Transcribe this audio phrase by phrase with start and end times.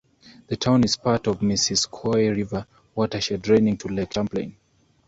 [0.47, 2.65] The town is part of the Missisquoi River
[2.95, 4.57] watershed, draining to Lake Champlain.